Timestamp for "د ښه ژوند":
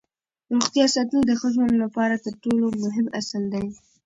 1.25-1.73